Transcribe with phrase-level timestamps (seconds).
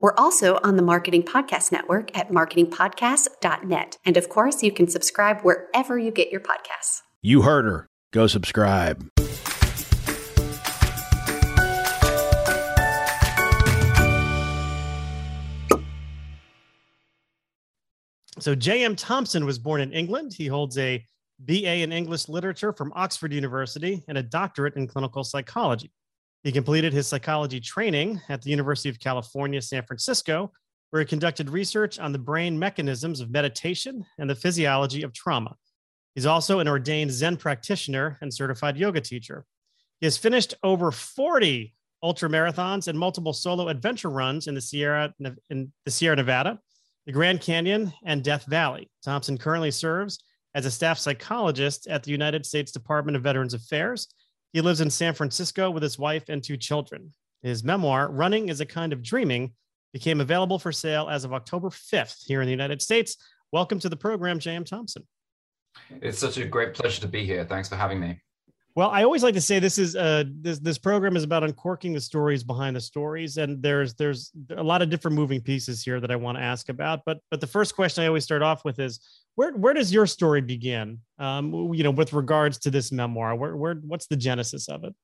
[0.00, 3.98] We're also on the Marketing Podcast Network at marketingpodcast.net.
[4.06, 7.02] And of course, you can subscribe wherever you get your podcasts.
[7.20, 7.86] You heard her.
[8.10, 9.06] Go subscribe.
[18.38, 18.96] So J.M.
[18.96, 20.32] Thompson was born in England.
[20.32, 21.04] He holds a
[21.40, 25.92] BA in English Literature from Oxford University and a doctorate in clinical psychology.
[26.42, 30.52] He completed his psychology training at the University of California, San Francisco,
[30.90, 35.54] where he conducted research on the brain mechanisms of meditation and the physiology of trauma.
[36.14, 39.44] He's also an ordained Zen practitioner and certified yoga teacher.
[40.00, 45.14] He has finished over 40 ultra marathons and multiple solo adventure runs in the Sierra
[45.50, 46.58] in the Sierra Nevada,
[47.06, 48.90] the Grand Canyon, and Death Valley.
[49.04, 50.18] Thompson currently serves
[50.54, 54.08] as a staff psychologist at the United States Department of Veterans Affairs
[54.52, 57.12] he lives in San Francisco with his wife and two children.
[57.42, 59.52] His memoir, Running is a Kind of Dreaming,
[59.92, 63.16] became available for sale as of October 5th here in the United States.
[63.52, 64.64] Welcome to the program, J.M.
[64.64, 65.06] Thompson.
[66.02, 67.44] It's such a great pleasure to be here.
[67.44, 68.20] Thanks for having me.
[68.76, 71.92] Well, I always like to say this is uh, this this program is about uncorking
[71.92, 75.98] the stories behind the stories, and there's there's a lot of different moving pieces here
[75.98, 77.00] that I want to ask about.
[77.04, 79.00] But but the first question I always start off with is
[79.34, 81.00] where where does your story begin?
[81.18, 84.94] Um, you know, with regards to this memoir, where where what's the genesis of it?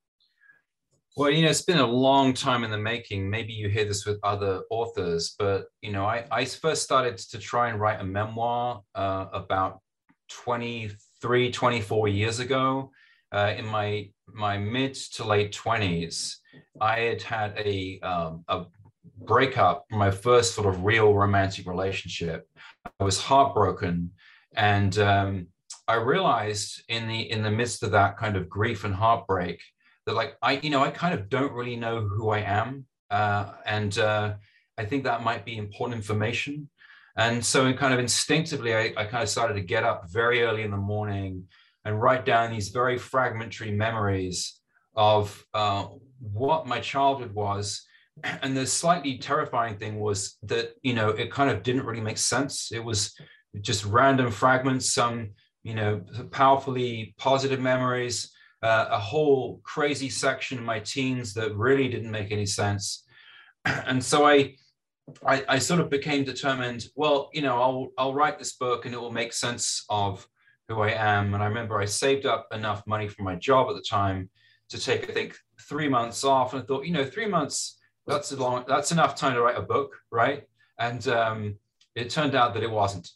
[1.17, 3.29] Well, you know, it's been a long time in the making.
[3.29, 7.39] Maybe you hear this with other authors, but you know, I I first started to
[7.39, 9.81] try and write a memoir uh, about
[10.29, 12.93] 23, 24 years ago
[13.33, 16.41] uh, in my my mid to late twenties,
[16.81, 18.65] I had had a um, a
[19.19, 22.47] breakup, my first sort of real romantic relationship.
[23.01, 24.11] I was heartbroken,
[24.55, 25.47] and um,
[25.89, 29.61] I realized in the in the midst of that kind of grief and heartbreak
[30.07, 33.53] that like I you know I kind of don't really know who I am, uh,
[33.65, 34.35] and uh,
[34.79, 36.69] I think that might be important information.
[37.19, 40.63] And so, kind of instinctively, I, I kind of started to get up very early
[40.63, 41.45] in the morning
[41.87, 44.61] and write down these very fragmentary memories
[44.97, 45.87] of uh,
[46.21, 47.83] what my childhood was.
[48.43, 52.19] And the slightly terrifying thing was that, you know, it kind of didn't really make
[52.19, 52.73] sense.
[52.73, 53.15] It was
[53.61, 55.31] just random fragments, some,
[55.63, 58.33] you know, powerfully positive memories,
[58.63, 63.05] uh, a whole crazy section of my teens that really didn't make any sense.
[63.87, 64.55] And so I,
[65.27, 68.95] I, I sort of became determined, well, you know, I'll, I'll write this book and
[68.95, 70.27] it will make sense of
[70.69, 71.35] who I am.
[71.35, 74.31] And I remember I saved up enough money from my job at the time
[74.71, 76.53] to take, I think, three months off.
[76.53, 79.57] And I thought, you know, three months, that's a long, that's enough time to write
[79.57, 80.45] a book, right?
[80.79, 81.57] And um,
[81.95, 83.11] it turned out that it wasn't.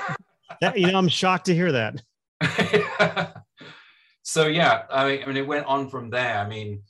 [0.60, 2.02] that, you know, I'm shocked to hear that.
[4.22, 6.38] so yeah, I mean, I mean, it went on from there.
[6.38, 6.82] I mean,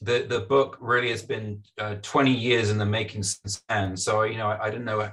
[0.00, 3.96] the the book really has been uh, 20 years in the making since then.
[3.96, 5.10] So you know, I, I didn't know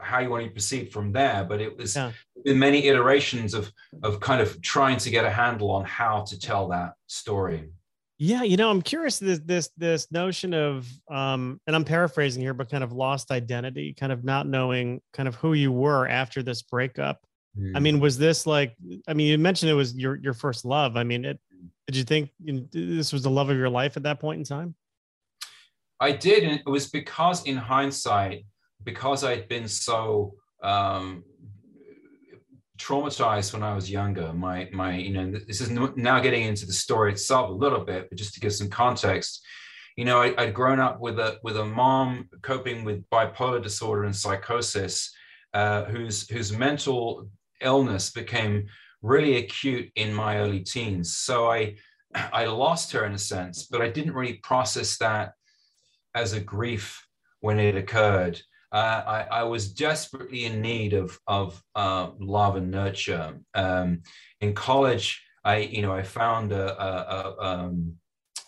[0.00, 1.44] how you want to proceed from there.
[1.44, 2.12] But it was yeah.
[2.44, 6.38] in many iterations of of kind of trying to get a handle on how to
[6.38, 7.70] tell that story.
[8.18, 12.54] Yeah, you know, I'm curious this this this notion of um, and I'm paraphrasing here,
[12.54, 16.42] but kind of lost identity, kind of not knowing kind of who you were after
[16.42, 17.20] this breakup.
[17.58, 17.72] Mm.
[17.76, 18.76] I mean, was this like?
[19.08, 20.96] I mean, you mentioned it was your your first love.
[20.96, 21.40] I mean, it,
[21.86, 22.30] did you think
[22.72, 24.74] this was the love of your life at that point in time?
[26.00, 28.44] I did, and it was because in hindsight,
[28.82, 31.24] because I'd been so um,
[32.78, 36.72] traumatized when I was younger, my my you know this is now getting into the
[36.72, 39.44] story itself a little bit, but just to give some context,
[39.96, 44.04] you know I, would grown up with a with a mom coping with bipolar disorder
[44.04, 45.12] and psychosis,
[45.52, 47.28] uh, whose whose mental
[47.60, 48.66] illness became
[49.02, 51.16] really acute in my early teens.
[51.16, 51.76] So I
[52.14, 55.32] I lost her in a sense, but I didn't really process that
[56.14, 57.06] as a grief
[57.40, 58.40] when it occurred
[58.74, 63.38] uh, I, I, was desperately in need of of uh, love and nurture.
[63.54, 64.02] Um,
[64.40, 67.92] in college, I you know I found a a, a, um,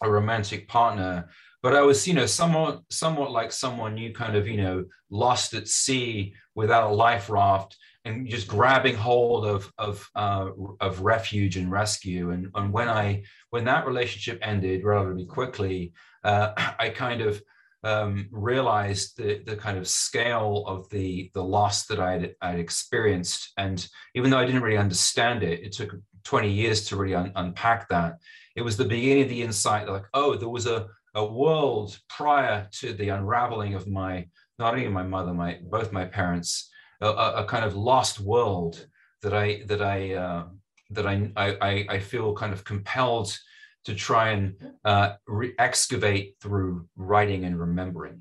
[0.03, 1.29] a, romantic partner,
[1.63, 5.55] but I was you know somewhat somewhat like someone you kind of you know lost
[5.55, 10.49] at sea without a life raft and just grabbing hold of of uh,
[10.81, 12.33] of refuge and rescue.
[12.33, 15.93] And and when I when that relationship ended relatively quickly,
[16.25, 16.51] uh,
[16.81, 17.41] I kind of
[17.85, 23.53] um, realized the, the kind of scale of the, the loss that I'd, I'd experienced.
[23.59, 25.95] And even though I didn't really understand it, it took
[26.25, 28.19] 20 years to really un- unpack that.
[28.57, 32.69] It was the beginning of the insight like, oh, there was a, a world prior
[32.73, 34.27] to the unraveling of my,
[34.59, 36.71] not only my mother, my both my parents,
[37.01, 38.87] a, a kind of lost world
[39.23, 40.45] that I that I uh,
[40.91, 43.37] that I, I I feel kind of compelled
[43.87, 44.55] to try and
[44.85, 48.21] uh, re- excavate through writing and remembering.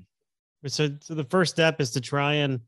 [0.66, 2.60] So, so the first step is to try and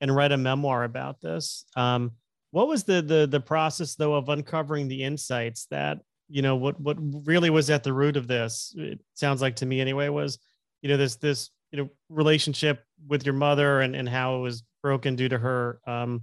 [0.00, 1.64] and write a memoir about this.
[1.76, 2.12] Um,
[2.52, 5.98] what was the the the process though of uncovering the insights that
[6.28, 6.96] you know what what
[7.26, 8.72] really was at the root of this?
[8.76, 10.38] It sounds like to me anyway was
[10.80, 14.62] you know this this you know relationship with your mother and and how it was
[14.80, 16.22] broken due to her um,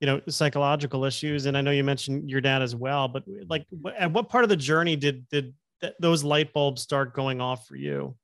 [0.00, 3.64] you know psychological issues and i know you mentioned your dad as well but like
[3.96, 5.54] at what part of the journey did did
[5.84, 8.16] th- those light bulbs start going off for you?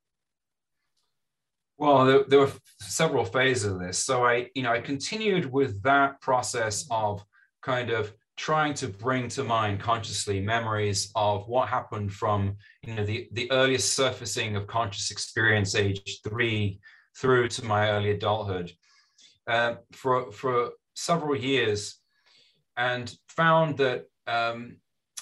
[1.76, 3.98] Well, there, there, were several phases of this.
[3.98, 7.24] So I, you know, I continued with that process of
[7.62, 13.04] kind of trying to bring to mind consciously memories of what happened from, you know,
[13.04, 16.80] the, the earliest surfacing of conscious experience, age three,
[17.16, 18.72] through to my early adulthood,
[19.46, 21.96] uh, for for several years,
[22.76, 24.76] and found that um,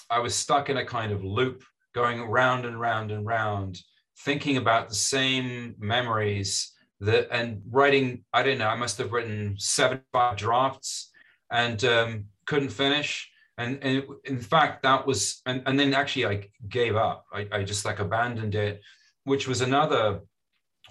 [0.09, 1.63] I was stuck in a kind of loop
[1.93, 3.81] going round and round and round,
[4.25, 8.23] thinking about the same memories that and writing.
[8.33, 8.67] I don't know.
[8.67, 11.11] I must have written seventy-five drafts
[11.51, 13.29] and um, couldn't finish.
[13.57, 17.25] And, and in fact, that was and, and then actually I gave up.
[17.33, 18.81] I, I just like abandoned it,
[19.23, 20.21] which was another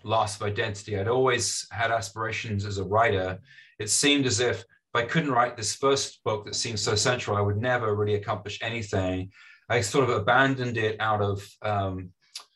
[0.05, 0.99] loss of identity.
[0.99, 3.39] I'd always had aspirations as a writer.
[3.79, 4.65] It seemed as if
[4.95, 8.15] if I couldn't write this first book that seemed so central, I would never really
[8.15, 9.31] accomplish anything.
[9.69, 12.11] I sort of abandoned it out of um,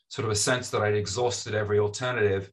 [0.09, 2.50] sort of a sense that I'd exhausted every alternative.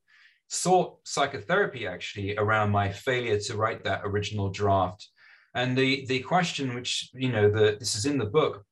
[0.48, 5.08] Sought psychotherapy actually around my failure to write that original draft.
[5.54, 8.64] And the the question, which you know, the this is in the book,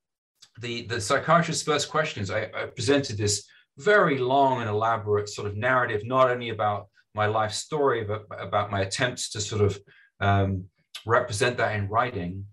[0.60, 2.30] the the psychiatrist's first questions.
[2.30, 3.46] I, I presented this
[3.78, 8.70] very long and elaborate sort of narrative, not only about my life story, but about
[8.70, 9.78] my attempts to sort of
[10.20, 10.64] um,
[11.06, 12.44] represent that in writing.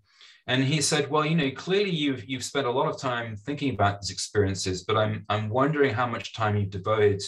[0.47, 3.73] And he said, "Well, you know, clearly you've you've spent a lot of time thinking
[3.73, 7.21] about these experiences, but I'm I'm wondering how much time you've devoted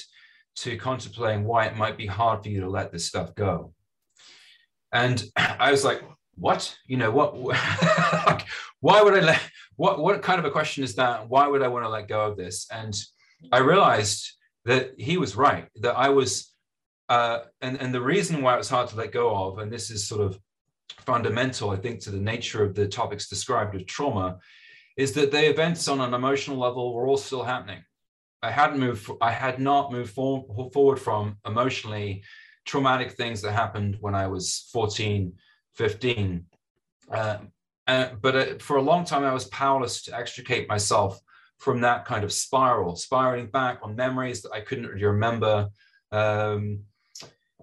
[0.58, 3.74] to contemplating why it might be hard for you to let this stuff go."
[4.92, 6.04] And I was like,
[6.36, 6.78] "What?
[6.86, 7.36] You know, what?
[8.81, 9.42] why would I let?
[9.78, 11.28] What what kind of a question is that?
[11.28, 12.96] Why would I want to let go of this?" And
[13.52, 14.31] I realized
[14.66, 15.68] that he was right.
[15.78, 16.54] That I was,
[17.10, 19.90] uh, and and the reason why it was hard to let go of, and this
[19.90, 20.40] is sort of
[21.06, 24.39] fundamental, I think, to the nature of the topics described of trauma,
[24.98, 27.84] is that the events on an emotional level were all still happening.
[28.42, 32.24] I hadn't moved, I had not moved for, forward from emotionally
[32.66, 35.34] traumatic things that happened when I was 14,
[35.75, 36.45] 15.
[37.12, 37.38] Uh,
[37.88, 41.19] uh, but uh, for a long time, I was powerless to extricate myself
[41.57, 45.69] from that kind of spiral, spiraling back on memories that I couldn't really remember.
[46.12, 46.81] Um,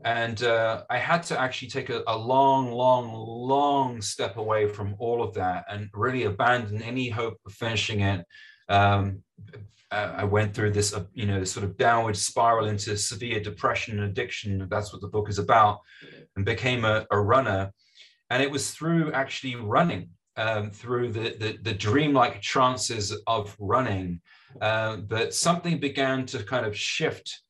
[0.02, 4.96] and uh, I had to actually take a, a, long, long, long step away from
[4.98, 8.26] all of that and really abandon any hope of finishing it.
[8.68, 9.22] Um,
[9.90, 14.10] I went through this, uh, you know, sort of downward spiral into severe depression and
[14.10, 14.66] addiction.
[14.68, 15.80] That's what the book is about,
[16.34, 17.72] and became a, a runner.
[18.30, 24.20] And it was through actually running, um, through the, the, the dreamlike trances of running,
[24.60, 27.42] uh, that something began to kind of shift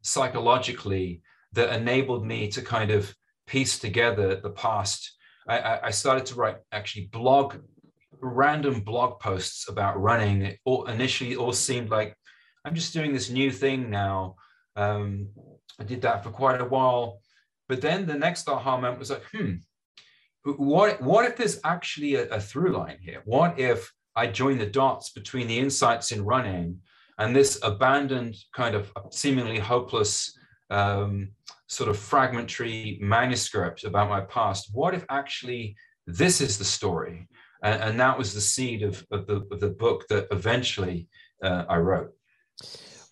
[0.00, 1.22] psychologically
[1.52, 3.14] that enabled me to kind of
[3.46, 5.16] piece together the past.
[5.48, 7.56] I, I started to write actually blog,
[8.20, 10.42] random blog posts about running.
[10.42, 12.16] It all, initially, it all seemed like
[12.64, 14.36] I'm just doing this new thing now.
[14.76, 15.28] Um,
[15.80, 17.20] I did that for quite a while,
[17.68, 19.54] but then the next aha moment was like, hmm,
[20.44, 23.22] what what if there's actually a, a through line here?
[23.24, 26.80] What if I join the dots between the insights in running
[27.18, 30.36] and this abandoned kind of seemingly hopeless
[30.72, 31.30] um,
[31.66, 34.70] sort of fragmentary manuscript about my past.
[34.72, 35.76] What if actually
[36.06, 37.28] this is the story?
[37.62, 41.08] And, and that was the seed of, of, the, of the book that eventually
[41.42, 42.12] uh, I wrote.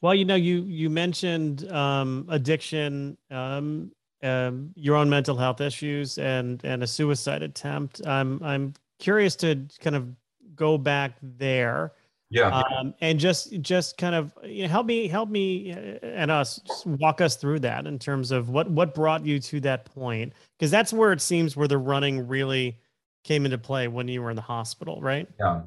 [0.02, 6.16] Well, you know, you you mentioned um, addiction, um, um, your own mental health issues,
[6.16, 8.00] and and a suicide attempt.
[8.06, 10.08] I'm I'm curious to kind of
[10.54, 11.92] go back there
[12.30, 12.62] yeah.
[12.78, 16.60] Um, and just just kind of you know, help me help me uh, and us
[16.84, 20.32] walk us through that in terms of what what brought you to that point.
[20.58, 22.78] Because that's where it seems where the running really
[23.24, 25.28] came into play when you were in the hospital right?
[25.38, 25.60] Yeah.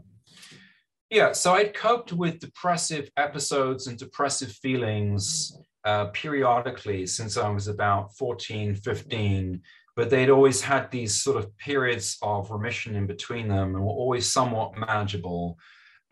[1.12, 5.56] Yeah so i'd coped with depressive episodes and depressive feelings
[5.86, 9.62] uh, periodically since I was about 14, 15,
[9.96, 13.92] but they'd always had these sort of periods of remission in between them and were
[13.92, 15.58] always somewhat manageable.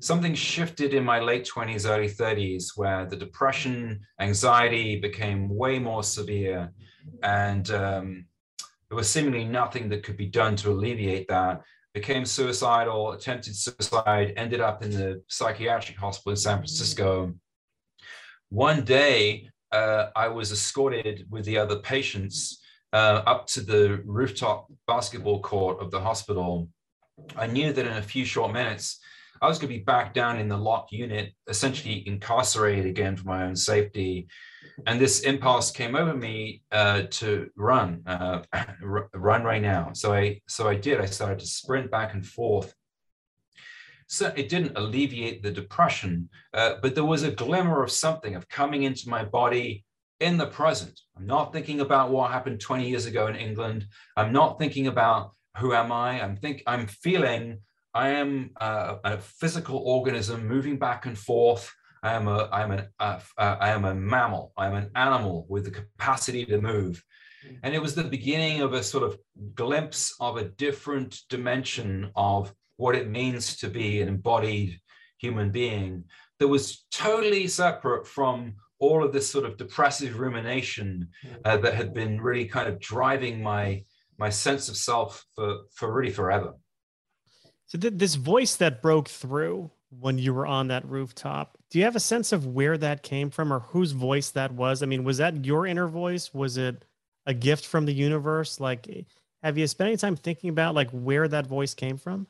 [0.00, 6.02] Something shifted in my late 20s, early 30s, where the depression, anxiety became way more
[6.02, 6.72] severe.
[7.22, 8.26] And um,
[8.88, 11.62] there was seemingly nothing that could be done to alleviate that.
[11.94, 17.34] Became suicidal, attempted suicide, ended up in the psychiatric hospital in San Francisco.
[18.48, 24.70] One day, uh, I was escorted with the other patients uh, up to the rooftop
[24.86, 26.68] basketball court of the hospital,
[27.36, 29.00] I knew that in a few short minutes,
[29.42, 33.26] I was going to be back down in the locked unit, essentially incarcerated again for
[33.26, 34.28] my own safety.
[34.86, 38.42] And this impulse came over me uh, to run, uh,
[39.12, 39.90] run right now.
[39.94, 41.00] So I, so I did.
[41.00, 42.72] I started to sprint back and forth.
[44.06, 48.48] So it didn't alleviate the depression, uh, but there was a glimmer of something of
[48.48, 49.84] coming into my body,
[50.22, 51.00] in the present.
[51.16, 53.86] I'm not thinking about what happened 20 years ago in England.
[54.16, 56.22] I'm not thinking about who am I.
[56.22, 57.58] I'm think I'm feeling
[57.94, 61.72] I am a, a physical organism moving back and forth.
[62.02, 64.52] I am a I'm an uh, uh, I am a mammal.
[64.56, 67.02] I'm an animal with the capacity to move.
[67.62, 69.18] And it was the beginning of a sort of
[69.54, 74.80] glimpse of a different dimension of what it means to be an embodied
[75.18, 76.04] human being
[76.38, 81.34] that was totally separate from all of this sort of depressive rumination hmm.
[81.44, 83.84] uh, that had been really kind of driving my
[84.18, 86.54] my sense of self for for really forever.
[87.72, 91.86] So th- this voice that broke through when you were on that rooftop, do you
[91.86, 94.82] have a sense of where that came from or whose voice that was?
[94.82, 96.34] I mean, was that your inner voice?
[96.34, 96.84] Was it
[97.24, 98.60] a gift from the universe?
[98.60, 99.06] Like,
[99.42, 102.26] have you spent any time thinking about like where that voice came from?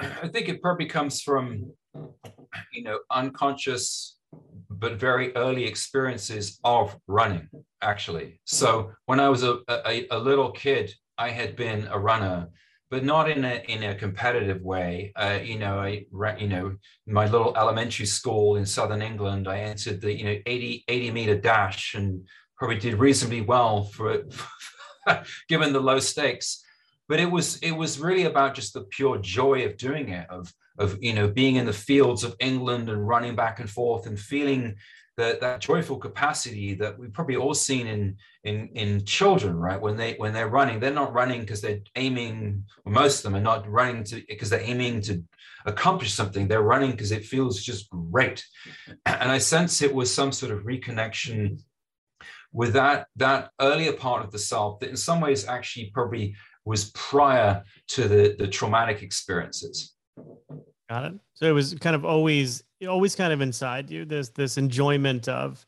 [0.00, 1.70] I think it probably comes from,
[2.72, 4.18] you know, unconscious
[4.68, 7.48] but very early experiences of running,
[7.82, 8.40] actually.
[8.46, 12.48] So when I was a, a, a little kid, I had been a runner,
[12.94, 15.12] but not in a in a competitive way.
[15.16, 16.06] Uh, you know, I
[16.38, 16.76] you know
[17.08, 19.48] my little elementary school in southern England.
[19.48, 22.24] I entered the you know 80 80 meter dash and
[22.56, 24.22] probably did reasonably well for
[25.48, 26.64] given the low stakes.
[27.08, 30.52] But it was it was really about just the pure joy of doing it, of
[30.78, 34.16] of you know being in the fields of England and running back and forth and
[34.16, 34.76] feeling
[35.16, 39.80] that that joyful capacity that we've probably all seen in in in children right?
[39.80, 43.44] When they when they're running they're not running because they're aiming most of them are
[43.44, 45.22] not running to because they're aiming to
[45.66, 46.46] accomplish something.
[46.46, 48.44] They're running because it feels just great.
[49.06, 51.60] And i sense it was some sort of reconnection
[52.52, 56.90] with that that earlier part of the self that in some ways actually probably was
[56.90, 59.94] prior to the the traumatic experiences.
[60.88, 61.14] Got it.
[61.34, 64.04] So it was kind of always, always kind of inside you.
[64.04, 65.64] This this enjoyment of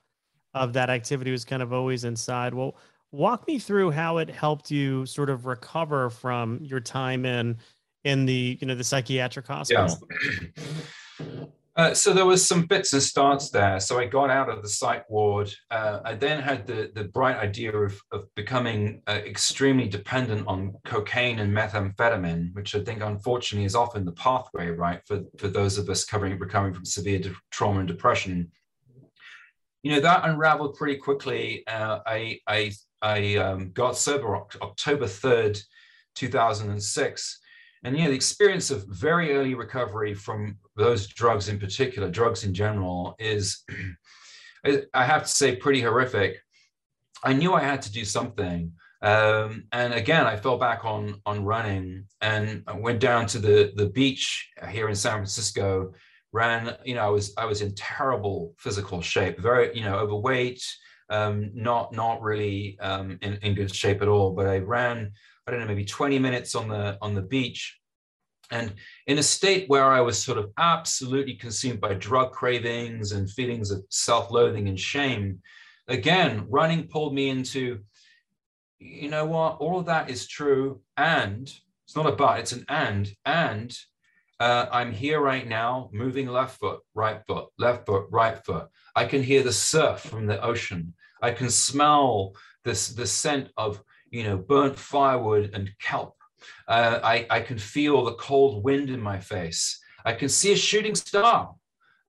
[0.55, 2.55] of that activity was kind of always inside.
[2.55, 2.77] Well,
[3.13, 7.59] walk me through how it helped you sort of recover from your time in
[8.05, 9.99] in the you know the psychiatric hospital.
[10.57, 10.63] Yeah.
[11.77, 13.79] Uh, so there was some bits and starts there.
[13.81, 15.53] So I got out of the psych ward.
[15.71, 20.75] Uh, I then had the, the bright idea of, of becoming uh, extremely dependent on
[20.87, 25.77] cocaine and methamphetamine, which I think unfortunately is often the pathway, right, for, for those
[25.77, 28.51] of us covering, recovering from severe de- trauma and depression.
[29.83, 31.63] You know, that unraveled pretty quickly.
[31.67, 35.63] Uh, I, I, I um, got sober October 3rd,
[36.15, 37.41] 2006
[37.87, 42.53] and know the experience of very early recovery from those drugs in particular drugs in
[42.53, 43.65] general is
[44.93, 46.43] i have to say pretty horrific.
[47.23, 51.45] I knew i had to do something um, and again i fell back on on
[51.45, 55.93] running and I went down to the the beach here in san francisco
[56.33, 60.63] ran you know i was i was in terrible physical shape very you know overweight
[61.09, 65.13] um, not not really um, in, in good shape at all but i ran
[65.47, 67.79] I don't know, maybe 20 minutes on the on the beach.
[68.51, 68.75] And
[69.07, 73.71] in a state where I was sort of absolutely consumed by drug cravings and feelings
[73.71, 75.41] of self-loathing and shame,
[75.89, 77.81] again, running pulled me into,
[78.79, 80.81] you know what, all of that is true.
[80.97, 81.53] And
[81.85, 83.13] it's not a but, it's an and.
[83.25, 83.77] And
[84.39, 88.69] uh, I'm here right now, moving left foot, right foot, left foot, right foot.
[88.95, 90.95] I can hear the surf from the ocean.
[91.23, 92.35] I can smell
[92.65, 96.15] this the scent of you know, burnt firewood and kelp.
[96.69, 99.81] Uh, I, I can feel the cold wind in my face.
[100.05, 101.55] I can see a shooting star.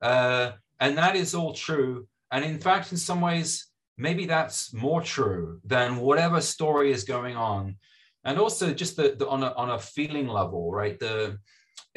[0.01, 2.07] Uh, and that is all true.
[2.31, 7.35] And in fact, in some ways, maybe that's more true than whatever story is going
[7.35, 7.77] on.
[8.23, 10.99] And also just the, the on, a, on a feeling level, right?
[10.99, 11.39] The,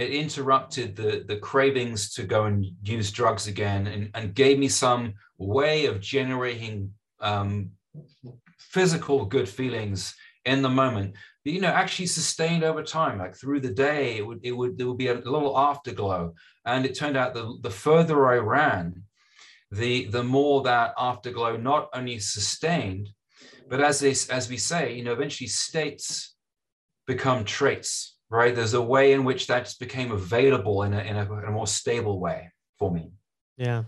[0.01, 4.69] it interrupted the the cravings to go and use drugs again and, and gave me
[4.69, 7.71] some way of generating um,
[8.71, 13.19] physical good feelings in the moment you know actually sustained over time.
[13.19, 16.35] Like through the day it would it would there would be a little afterglow.
[16.67, 19.03] And it turned out the the further i ran
[19.71, 23.09] the the more that afterglow not only sustained
[23.69, 26.35] but as they as we say you know eventually states
[27.07, 28.55] become traits right?
[28.55, 31.51] There's a way in which that just became available in a, in a, in a
[31.51, 33.11] more stable way for me.
[33.57, 33.83] Yeah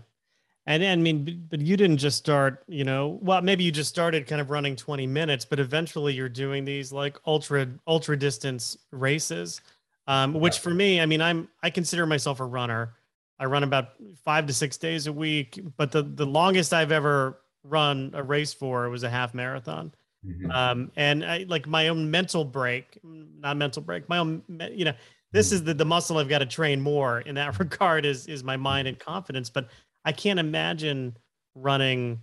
[0.65, 4.27] and I mean, but you didn't just start, you know, well, maybe you just started
[4.27, 9.61] kind of running 20 minutes, but eventually you're doing these like ultra, ultra distance races.
[10.07, 12.93] Um, which for me, I mean, I'm, I consider myself a runner.
[13.39, 13.89] I run about
[14.23, 18.53] five to six days a week, but the, the longest I've ever run a race
[18.53, 19.93] for was a half marathon.
[20.25, 20.51] Mm-hmm.
[20.51, 24.41] Um, and I like my own mental break, not mental break, my own,
[24.71, 24.93] you know,
[25.31, 25.55] this mm-hmm.
[25.55, 28.55] is the, the muscle I've got to train more in that regard is, is my
[28.55, 29.49] mind and confidence.
[29.49, 29.69] But
[30.05, 31.17] I can't imagine
[31.55, 32.19] running,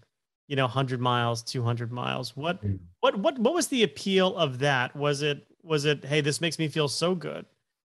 [0.48, 2.36] you know, 100 miles, 200 miles.
[2.36, 2.78] What mm.
[3.00, 4.94] what what what was the appeal of that?
[4.94, 7.46] Was it was it hey, this makes me feel so good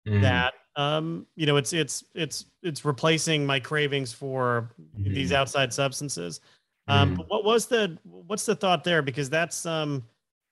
[0.08, 0.22] mm.
[0.22, 5.14] that um, you know, it's it's it's it's replacing my cravings for mm.
[5.14, 6.40] these outside substances.
[6.88, 7.26] Um, mm.
[7.28, 9.02] what was the what's the thought there?
[9.02, 10.04] Because that's um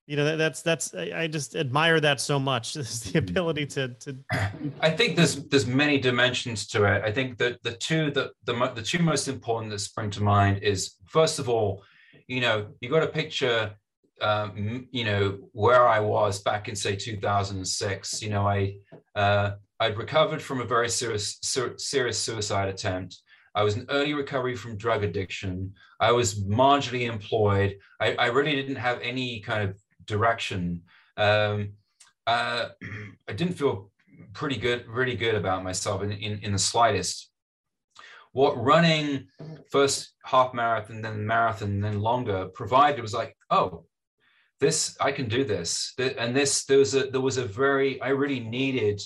[0.09, 3.29] you know that's that's I just admire that so much is the mm-hmm.
[3.29, 4.17] ability to to
[4.81, 8.71] I think there's there's many dimensions to it I think that the two that the
[8.73, 11.83] the two most important that spring to mind is first of all
[12.27, 13.75] you know you got a picture
[14.21, 18.77] um, you know where I was back in say 2006 you know I
[19.15, 21.37] uh, I'd recovered from a very serious
[21.77, 23.21] serious suicide attempt
[23.55, 25.73] I was in early recovery from drug addiction.
[25.99, 27.77] I was marginally employed.
[27.99, 29.75] I, I really didn't have any kind of
[30.09, 30.81] direction.
[31.15, 31.73] Um,
[32.27, 32.69] uh,
[33.29, 33.91] I didn't feel
[34.33, 37.31] pretty good, really good about myself in, in, in the slightest.
[38.33, 39.27] What running
[39.71, 43.85] first half marathon, then marathon, then longer provided was like, oh,
[44.59, 48.09] this I can do this, and this there was a there was a very I
[48.09, 49.01] really needed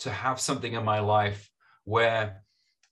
[0.00, 1.50] to have something in my life
[1.84, 2.42] where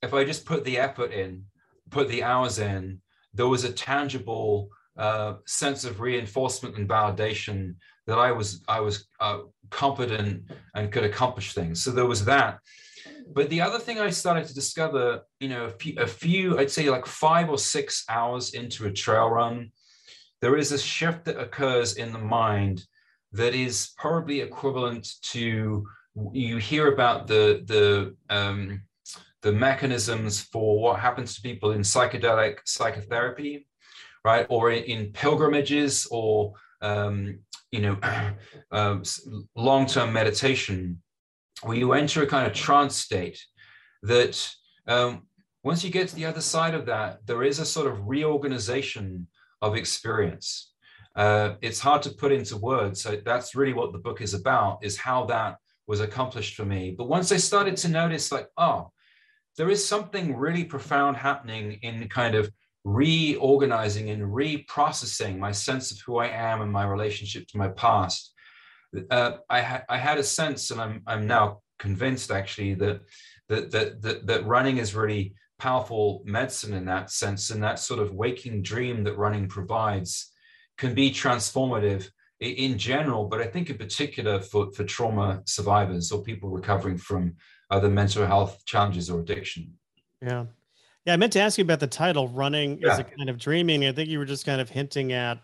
[0.02, 1.44] if I just put the effort in,
[1.90, 3.02] put the hours in,
[3.34, 7.74] there was a tangible uh, sense of reinforcement and validation
[8.06, 9.38] that I was I was uh,
[9.70, 11.82] competent and could accomplish things.
[11.82, 12.58] So there was that.
[13.32, 16.70] But the other thing I started to discover, you know, a few, a few I'd
[16.70, 19.72] say like five or six hours into a trail run,
[20.42, 22.84] there is a shift that occurs in the mind
[23.32, 25.86] that is probably equivalent to
[26.32, 28.82] you hear about the the um,
[29.40, 33.66] the mechanisms for what happens to people in psychedelic psychotherapy
[34.24, 34.46] right?
[34.48, 37.38] Or in, pilgrimages or, um,
[37.70, 37.98] you know,
[38.70, 39.02] um,
[39.56, 41.02] long-term meditation,
[41.62, 43.38] where you enter a kind of trance state
[44.02, 44.50] that
[44.86, 45.26] um,
[45.62, 49.26] once you get to the other side of that, there is a sort of reorganization
[49.60, 50.72] of experience.
[51.16, 53.02] Uh, it's hard to put into words.
[53.02, 55.56] So that's really what the book is about, is how that
[55.86, 56.94] was accomplished for me.
[56.96, 58.90] But once I started to notice, like, oh,
[59.56, 62.50] there is something really profound happening in kind of
[62.84, 68.32] reorganizing and reprocessing my sense of who I am and my relationship to my past.
[69.10, 73.00] Uh, I, ha- I had a sense, and I'm, I'm now convinced actually that,
[73.48, 78.00] that, that, that, that running is really powerful medicine in that sense, and that sort
[78.00, 80.32] of waking dream that running provides
[80.78, 82.08] can be transformative
[82.40, 87.36] in general, but I think in particular for, for trauma survivors or people recovering from
[87.70, 89.74] other mental health challenges or addiction.
[90.22, 90.46] Yeah.
[91.06, 92.92] Yeah, I meant to ask you about the title "Running yeah.
[92.92, 95.38] is a kind of dreaming." I think you were just kind of hinting at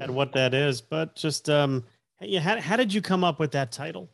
[0.00, 1.84] at what that is, but just um,
[2.20, 4.10] how how did you come up with that title?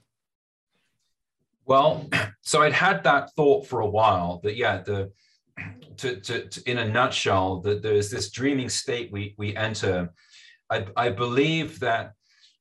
[1.64, 2.08] Well,
[2.42, 5.12] so I'd had that thought for a while that yeah, the
[5.98, 10.12] to, to, to in a nutshell, that there's this dreaming state we we enter.
[10.70, 12.14] I, I believe that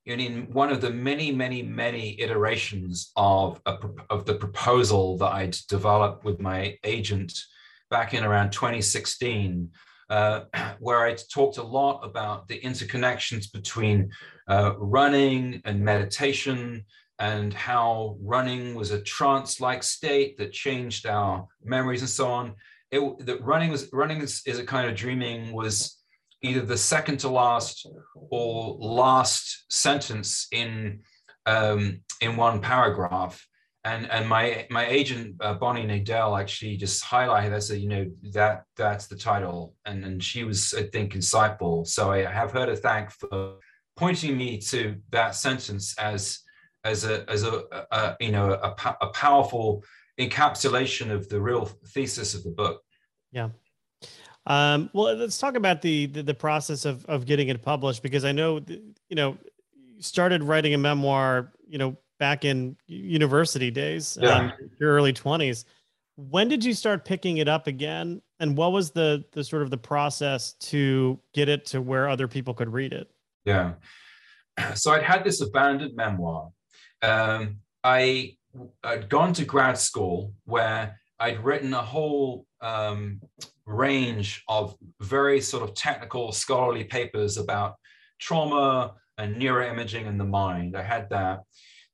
[0.06, 3.78] in one of the many, many, many iterations of a,
[4.10, 7.34] of the proposal that I'd developed with my agent
[7.90, 9.70] back in around 2016,
[10.10, 10.42] uh,
[10.80, 14.12] where I talked a lot about the interconnections between
[14.48, 16.86] uh, running and meditation
[17.20, 22.56] and how running was a trance-like state that changed our memories and so on.
[22.92, 25.98] It, that running was running is, is a kind of dreaming was
[26.42, 27.86] either the second to last
[28.32, 31.02] or last sentence in
[31.46, 33.46] um, in one paragraph
[33.84, 38.06] and and my my agent uh, Bonnie Nadell actually just highlighted that said you know
[38.34, 42.66] that that's the title and and she was I think insightful so I have her
[42.66, 43.56] to thank for
[43.96, 46.40] pointing me to that sentence as
[46.84, 49.84] as a as a, a you know a, a powerful
[50.20, 52.82] encapsulation of the real thesis of the book.
[53.32, 53.50] Yeah.
[54.46, 58.26] Um, well, let's talk about the, the, the process of of getting it published because
[58.26, 59.38] I know you know
[60.00, 64.30] started writing a memoir you know back in university days, yeah.
[64.30, 65.66] um, your early twenties.
[66.16, 69.70] When did you start picking it up again, and what was the the sort of
[69.70, 73.10] the process to get it to where other people could read it?
[73.46, 73.74] Yeah,
[74.76, 76.50] so I'd had this abandoned memoir.
[77.02, 78.36] Um, I
[78.84, 83.22] I'd gone to grad school where I'd written a whole um,
[83.66, 87.76] range of very sort of technical scholarly papers about
[88.20, 90.76] trauma and neuroimaging in the mind.
[90.76, 91.42] I had that.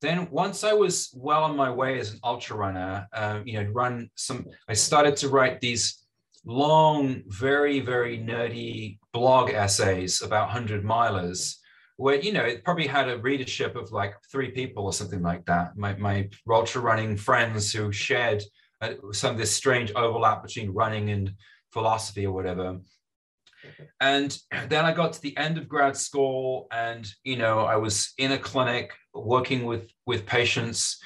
[0.02, 3.70] Then once I was well on my way as an ultra runner, uh, you know,
[3.72, 6.06] run some, I started to write these
[6.46, 11.56] long, very, very nerdy blog essays about 100 milers
[11.98, 15.46] where you know it probably had a readership of like three people or something like
[15.46, 15.78] that.
[15.78, 18.44] My, my ultra running friends who shared
[18.82, 21.34] uh, some of this strange overlap between running and
[21.72, 22.80] philosophy or whatever
[24.02, 28.14] and then i got to the end of grad school and you know i was
[28.18, 31.00] in a clinic working with with patients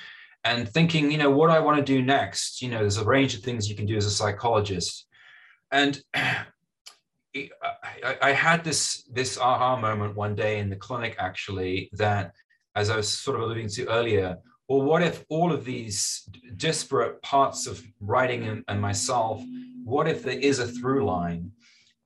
[0.44, 2.62] and thinking you know what i want to do next?
[2.62, 5.06] You know there's a range of things you can do as a psychologist.
[5.72, 6.02] And
[7.36, 12.34] I, I, had this this aha moment one day in the clinic actually that
[12.76, 17.22] as I was sort of alluding to earlier, well, what if all of these disparate
[17.22, 19.44] parts of writing and, and myself,
[19.84, 21.52] what if there is a through line,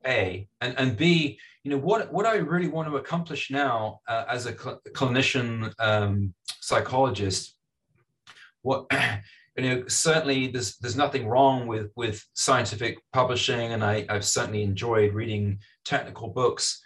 [0.06, 4.26] A, and, and B, you know, what, what I really want to accomplish now uh,
[4.30, 7.56] as a cl- clinician um, psychologist,
[8.64, 8.86] what
[9.58, 14.64] you know certainly there's there's nothing wrong with with scientific publishing and I, i've certainly
[14.64, 16.82] enjoyed reading technical books.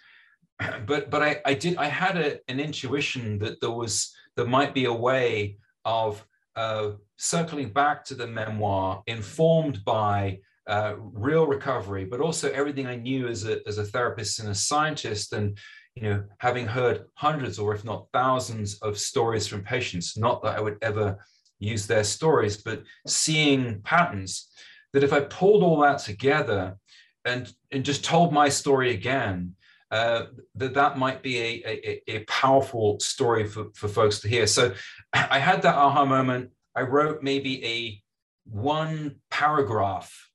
[0.86, 4.74] But but i i did i had a, an intuition that there was there might
[4.74, 6.24] be a way of
[6.56, 12.96] uh, circling back to the memoir informed by uh, real recovery but also everything i
[12.96, 15.58] knew as a as a therapist and a scientist and
[15.94, 20.56] you know having heard hundreds or if not thousands of stories from patients not that
[20.56, 21.18] i would ever
[21.58, 24.48] use their stories, but seeing patterns
[24.92, 26.76] that if I pulled all that together
[27.24, 29.54] and, and just told my story again,
[29.90, 34.46] uh, that that might be a, a, a, powerful story for, for folks to hear.
[34.46, 34.74] So
[35.14, 36.50] I had that aha moment.
[36.76, 38.02] I wrote maybe a
[38.44, 40.27] one paragraph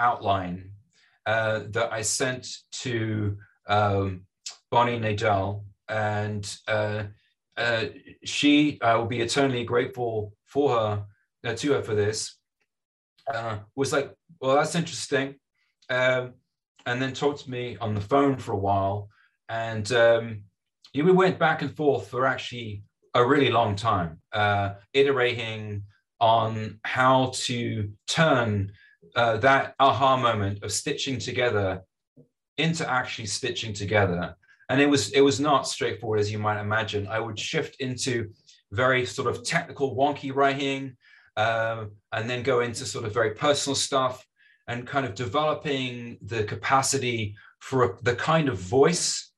[0.00, 0.70] outline
[1.26, 2.48] uh, that I sent
[2.82, 3.36] to
[3.68, 4.22] um,
[4.70, 7.04] Bonnie Nadell, and uh,
[7.56, 7.84] uh,
[8.24, 11.04] she I will be eternally grateful for her
[11.44, 12.36] uh, to her for this.
[13.32, 15.36] Uh, was like, well, that's interesting,
[15.88, 16.34] um,
[16.86, 19.08] and then talked to me on the phone for a while,
[19.48, 20.42] and um,
[20.94, 22.82] we went back and forth for actually
[23.14, 25.82] a really long time, uh, iterating
[26.20, 28.72] on how to turn
[29.16, 31.82] uh, that aha moment of stitching together
[32.58, 34.34] into actually stitching together.
[34.68, 37.08] And it was it was not straightforward as you might imagine.
[37.08, 38.30] I would shift into
[38.72, 40.96] very sort of technical wonky writing
[41.36, 44.24] uh, and then go into sort of very personal stuff
[44.68, 49.32] and kind of developing the capacity for the kind of voice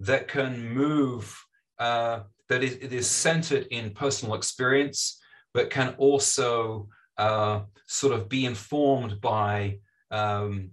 [0.00, 1.36] that can move
[1.78, 5.20] uh, that is, it is centered in personal experience
[5.52, 6.88] but can also
[7.18, 9.78] uh, sort of be informed by
[10.10, 10.70] um,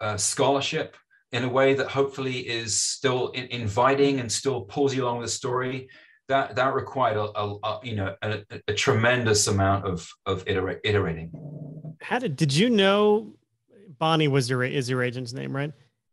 [0.00, 0.96] uh, scholarship
[1.32, 5.28] in a way that hopefully is still in, inviting and still pulls you along the
[5.28, 5.88] story.
[6.28, 11.32] That that required a, a, a you know a, a, tremendous amount of of iterating.
[12.02, 13.34] How did did you know
[13.98, 15.72] bonnie was your is your agent's name right?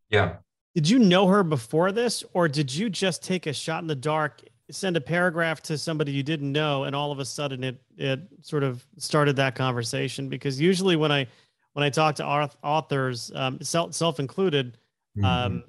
[0.09, 0.37] Yeah.
[0.73, 3.95] Did you know her before this or did you just take a shot in the
[3.95, 7.81] dark send a paragraph to somebody you didn't know and all of a sudden it
[7.97, 11.27] it sort of started that conversation because usually when i
[11.73, 14.77] when i talk to authors um, self self included
[15.17, 15.25] Mm-hmm.
[15.25, 15.63] Um,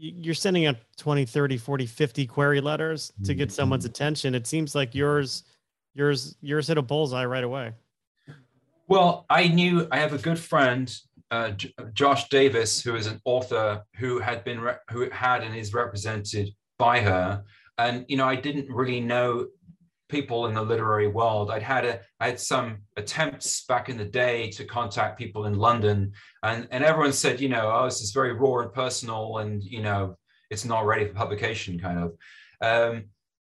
[0.00, 3.90] you're sending out 20, 30, 40, 50 query letters to get someone's mm-hmm.
[3.90, 4.34] attention.
[4.34, 5.42] It seems like yours,
[5.94, 7.72] yours, yours hit a bullseye right away.
[8.86, 10.94] Well, I knew I have a good friend,
[11.32, 15.54] uh, J- Josh Davis, who is an author who had been re- who had and
[15.54, 17.42] is represented by her.
[17.78, 19.46] And you know, I didn't really know
[20.08, 21.50] people in the literary world.
[21.50, 25.54] I'd had a, I had some attempts back in the day to contact people in
[25.54, 26.12] London,
[26.42, 29.82] and and everyone said, you know, oh, this is very raw and personal, and you
[29.82, 30.16] know,
[30.50, 32.14] it's not ready for publication, kind of.
[32.60, 33.04] Um,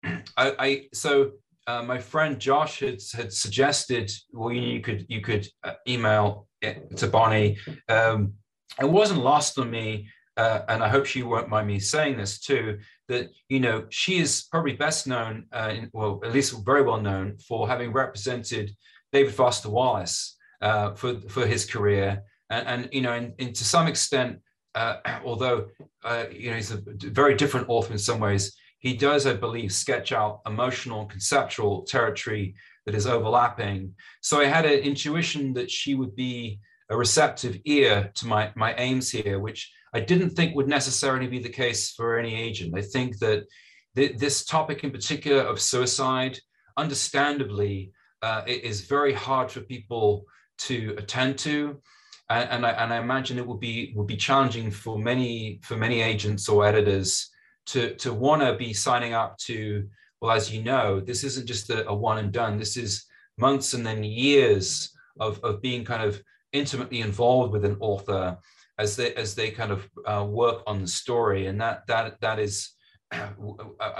[0.36, 1.32] I, I so
[1.66, 6.46] uh, my friend Josh had had suggested, well, you, you could you could uh, email
[6.62, 7.58] it to Bonnie.
[7.88, 8.34] Um,
[8.80, 12.40] it wasn't lost on me uh, and I hope she won't mind me saying this
[12.40, 12.78] too,
[13.08, 17.00] that you know she is probably best known, uh, in, well, at least very well
[17.00, 18.74] known for having represented
[19.12, 23.64] David Foster Wallace uh, for for his career, and, and you know, and, and, to
[23.64, 24.38] some extent,
[24.74, 25.68] uh, although
[26.04, 29.72] uh, you know he's a very different author in some ways, he does, I believe,
[29.72, 32.54] sketch out emotional, conceptual territory
[32.86, 33.94] that is overlapping.
[34.20, 38.74] So I had an intuition that she would be a receptive ear to my my
[38.76, 42.76] aims here, which I didn't think would necessarily be the case for any agent.
[42.76, 43.44] I think that
[43.94, 46.38] th- this topic in particular of suicide,
[46.76, 50.24] understandably, uh, is very hard for people
[50.58, 51.80] to attend to.
[52.28, 55.76] And, and, I, and I imagine it will be will be challenging for many for
[55.76, 57.30] many agents or editors
[57.66, 59.86] to to want to be signing up to
[60.20, 63.04] well as you know this isn't just a, a one and done this is
[63.36, 66.20] months and then years of, of being kind of
[66.52, 68.38] intimately involved with an author
[68.78, 72.38] as they as they kind of uh, work on the story, and that that that
[72.38, 72.70] is
[73.12, 73.28] uh,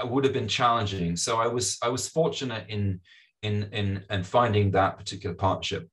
[0.03, 1.15] would have been challenging.
[1.15, 2.99] So I was I was fortunate in
[3.41, 5.89] in in in finding that particular partnership.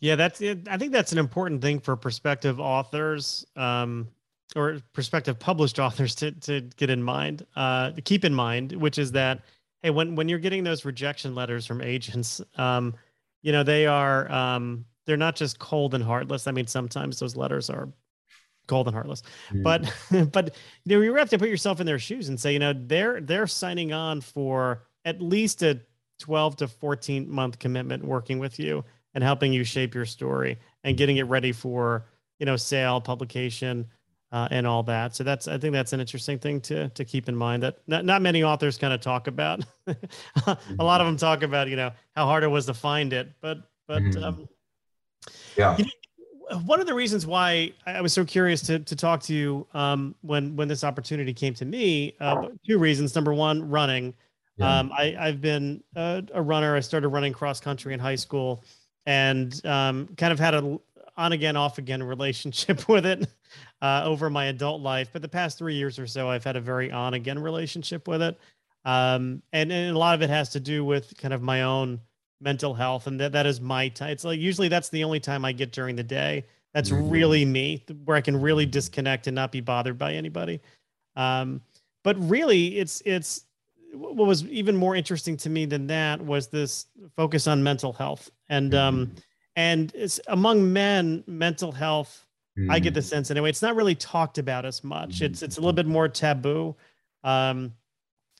[0.00, 0.66] Yeah, that's it.
[0.68, 4.08] I think that's an important thing for prospective authors um,
[4.56, 8.98] or prospective published authors to to get in mind, uh, to keep in mind, which
[8.98, 9.42] is that
[9.82, 12.94] hey, when when you're getting those rejection letters from agents, um,
[13.42, 16.46] you know they are um, they're not just cold and heartless.
[16.46, 17.88] I mean, sometimes those letters are
[18.66, 19.62] cold and heartless, mm.
[19.62, 19.90] but
[20.32, 22.74] but you know you have to put yourself in their shoes and say, you know,
[22.76, 25.80] they're they're signing on for at least a
[26.18, 30.98] 12 to 14 month commitment working with you and helping you shape your story and
[30.98, 32.04] getting it ready for
[32.38, 33.86] you know sale publication
[34.32, 37.28] uh, and all that so that's i think that's an interesting thing to to keep
[37.28, 41.16] in mind that not, not many authors kind of talk about a lot of them
[41.16, 44.24] talk about you know how hard it was to find it but but mm-hmm.
[44.24, 44.48] um,
[45.56, 45.76] yeah.
[45.76, 49.34] You know, one of the reasons why I was so curious to, to talk to
[49.34, 53.14] you um, when when this opportunity came to me, uh, two reasons.
[53.14, 54.14] Number one, running.
[54.56, 54.78] Yeah.
[54.78, 56.74] Um, I, I've been a, a, runner.
[56.74, 58.64] I started running cross country in high school,
[59.06, 60.78] and um, kind of had a
[61.16, 63.28] on again, off again relationship with it
[63.82, 65.10] uh, over my adult life.
[65.12, 68.22] But the past three years or so, I've had a very on again relationship with
[68.22, 68.38] it,
[68.84, 72.00] um, and, and a lot of it has to do with kind of my own
[72.40, 75.44] mental health and that that is my time it's like usually that's the only time
[75.44, 77.10] i get during the day that's mm-hmm.
[77.10, 80.60] really me where i can really disconnect and not be bothered by anybody
[81.16, 81.60] um,
[82.04, 83.44] but really it's it's
[83.92, 88.30] what was even more interesting to me than that was this focus on mental health
[88.48, 89.18] and um mm-hmm.
[89.56, 92.24] and it's among men mental health
[92.58, 92.70] mm-hmm.
[92.70, 93.04] i get the mm.
[93.04, 96.08] sense anyway it's not really talked about as much it's it's a little bit more
[96.08, 96.76] taboo
[97.24, 97.72] um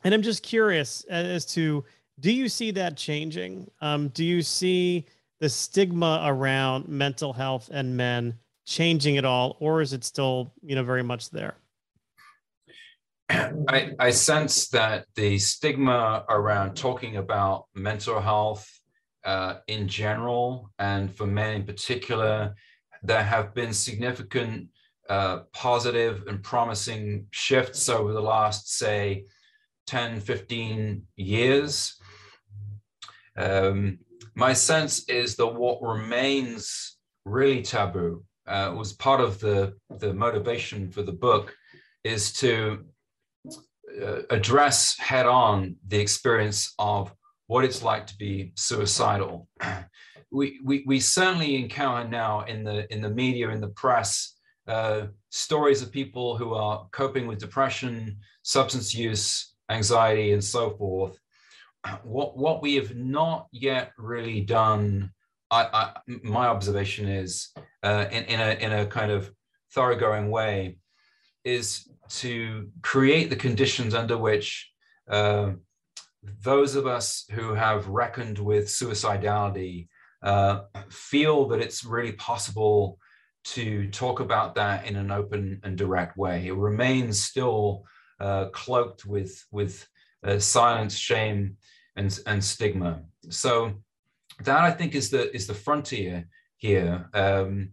[0.05, 1.85] and i'm just curious as to
[2.20, 3.70] do you see that changing?
[3.81, 5.07] Um, do you see
[5.40, 8.35] the stigma around mental health and men
[8.66, 11.57] changing at all, or is it still, you know, very much there?
[13.31, 18.68] I, I sense that the stigma around talking about mental health
[19.24, 22.54] uh, in general, and for men in particular,
[23.02, 24.68] there have been significant
[25.09, 29.24] uh, positive and promising shifts over the last, say,
[29.87, 31.98] 10, 15 years.
[33.38, 33.98] Um,
[34.35, 40.90] my sense is that what remains really taboo uh, was part of the, the motivation
[40.90, 41.55] for the book
[42.03, 42.85] is to
[44.03, 47.12] uh, address head on the experience of
[47.46, 49.48] what it's like to be suicidal.
[50.31, 54.35] We, we, we certainly encounter now in the, in the media, in the press,
[54.66, 61.18] uh, stories of people who are coping with depression, substance use, anxiety, and so forth
[62.03, 65.12] what what we have not yet really done,
[65.51, 67.49] I, I my observation is
[67.83, 69.31] uh, in in a in a kind of
[69.75, 70.79] thoroughgoing way,
[71.45, 74.71] is to create the conditions under which
[75.11, 75.53] uh,
[76.43, 79.88] those of us who have reckoned with suicidality
[80.23, 82.99] uh, feel that it's really possible
[83.45, 86.47] to talk about that in an open and direct way.
[86.47, 87.85] It remains still
[88.21, 89.87] uh, cloaked with with
[90.24, 91.57] uh, silence, shame,
[91.96, 93.02] and, and stigma.
[93.28, 93.74] So
[94.44, 97.09] that I think is the is the frontier here.
[97.14, 97.70] Um,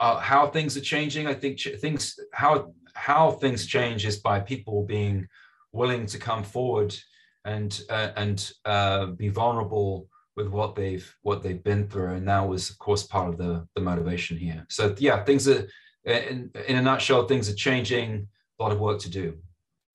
[0.00, 4.40] uh, how things are changing, I think ch- things how how things change is by
[4.40, 5.28] people being
[5.72, 6.94] willing to come forward
[7.44, 12.48] and uh, and uh, be vulnerable with what they've what they've been through, and that
[12.48, 14.64] was of course part of the the motivation here.
[14.68, 15.66] So yeah, things are
[16.04, 18.28] in in a nutshell, things are changing.
[18.58, 19.38] A lot of work to do.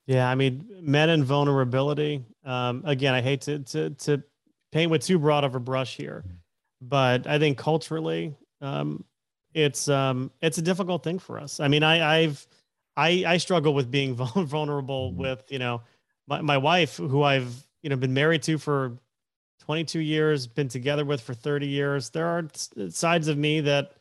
[0.05, 2.23] Yeah, I mean, men and vulnerability.
[2.43, 4.23] Um, again, I hate to to to
[4.71, 6.25] paint with too broad of a brush here,
[6.81, 9.05] but I think culturally, um,
[9.53, 11.59] it's um, it's a difficult thing for us.
[11.59, 12.45] I mean, I, I've
[12.97, 15.21] I I struggle with being vulnerable mm-hmm.
[15.21, 15.81] with you know
[16.27, 18.97] my my wife who I've you know been married to for
[19.61, 22.09] 22 years, been together with for 30 years.
[22.09, 22.49] There are
[22.89, 23.93] sides of me that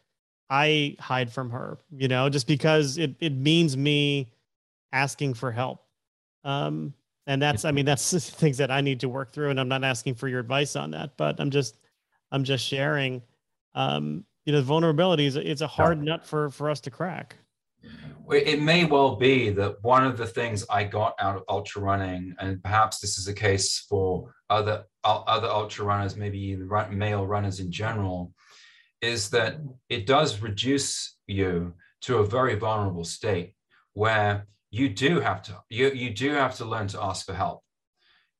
[0.51, 4.33] I hide from her, you know, just because it it means me
[4.93, 5.82] asking for help.
[6.45, 6.95] Um,
[7.27, 9.51] and that's, I mean, that's things that I need to work through.
[9.51, 11.77] And I'm not asking for your advice on that, but I'm just,
[12.31, 13.23] I'm just sharing.
[13.75, 17.37] Um, you know, vulnerability is it's a hard nut for for us to crack.
[18.31, 22.35] It may well be that one of the things I got out of ultra running,
[22.39, 26.57] and perhaps this is a case for other other ultra runners, maybe
[26.91, 28.33] male runners in general,
[29.01, 33.55] is that it does reduce you to a very vulnerable state
[33.95, 37.63] where you do have to you, you do have to learn to ask for help.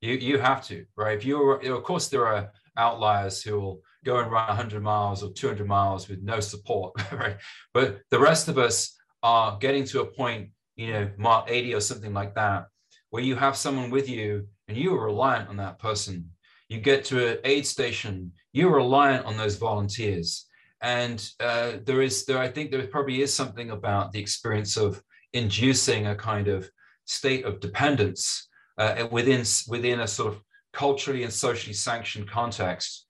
[0.01, 1.17] You you have to right?
[1.17, 5.31] If you're of course there are outliers who will go and run 100 miles or
[5.31, 7.37] 200 miles with no support right?
[7.73, 11.81] But the rest of us are getting to a point you know mile 80 or
[11.81, 12.65] something like that
[13.11, 16.31] where you have someone with you and you are reliant on that person.
[16.71, 20.47] You get to an aid station you're reliant on those volunteers.
[20.81, 25.01] And uh, there is there i think there probably is something about the experience of
[25.33, 26.69] inducing a kind of
[27.05, 30.41] state of dependence uh, within within a sort of
[30.73, 33.07] culturally and socially sanctioned context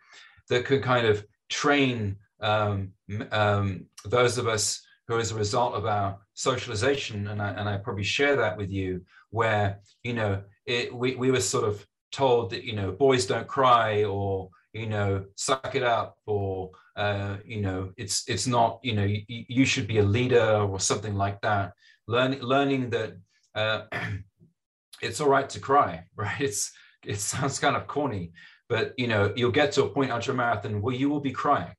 [0.48, 2.92] that could kind of train um,
[3.30, 7.76] um, those of us who, as a result of our socialization, and I, and I
[7.76, 12.50] probably share that with you, where you know it, we we were sort of told
[12.50, 17.60] that you know boys don't cry or you know suck it up or uh, you
[17.60, 21.40] know it's it's not you know you, you should be a leader or something like
[21.42, 21.72] that
[22.06, 23.16] learning learning that
[23.54, 23.82] uh,
[25.02, 26.40] it's all right to cry, right?
[26.40, 26.72] It's
[27.04, 28.32] it sounds kind of corny,
[28.68, 31.32] but you know you'll get to a point on your marathon where you will be
[31.32, 31.72] crying.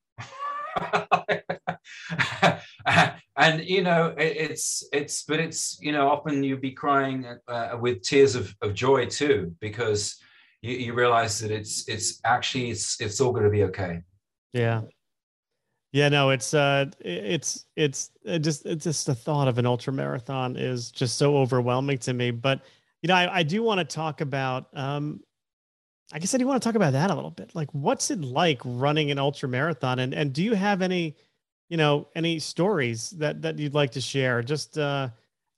[3.38, 7.78] and you know it, it's it's but it's you know often you'll be crying uh,
[7.80, 10.18] with tears of, of joy too because
[10.62, 14.02] you, you realize that it's it's actually it's it's all going to be okay
[14.54, 14.82] yeah
[15.94, 19.94] yeah, no, it's uh, it's it's it just it's just the thought of an ultra
[19.94, 22.32] marathon is just so overwhelming to me.
[22.32, 22.62] But
[23.04, 24.68] you know, I, I do want to talk about.
[24.74, 25.22] Um,
[26.12, 27.54] I guess I do want to talk about that a little bit.
[27.54, 31.16] Like, what's it like running an ultra marathon, and and do you have any,
[31.70, 34.42] you know, any stories that that you'd like to share?
[34.42, 35.10] Just uh,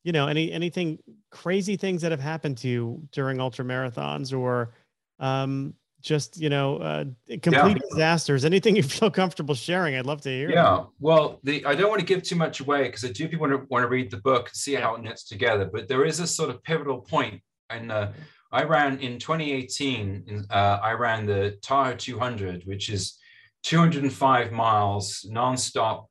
[0.03, 0.99] you know, any anything
[1.31, 4.73] crazy things that have happened to you during ultra marathons, or
[5.17, 7.03] um, just you know uh,
[7.41, 7.89] complete yeah.
[7.89, 11.89] disasters anything you feel comfortable sharing i'd love to hear yeah well the i don't
[11.89, 14.11] want to give too much away because i do people want to, want to read
[14.11, 17.01] the book and see how it knits together but there is a sort of pivotal
[17.01, 17.41] point.
[17.71, 18.09] and uh,
[18.51, 23.17] i ran in 2018 in, uh, i ran the tahoe 200 which is
[23.63, 26.05] 205 miles nonstop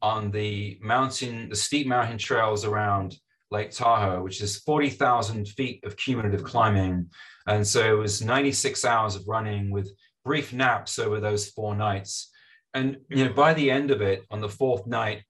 [0.00, 3.16] on the mountain the steep mountain trails around
[3.50, 7.08] lake tahoe which is 40000 feet of cumulative climbing
[7.46, 9.90] and so it was 96 hours of running with
[10.24, 12.30] brief naps over those four nights.
[12.74, 15.24] And you know, by the end of it, on the fourth night,